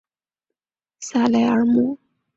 [0.99, 1.99] 萨莱尔姆。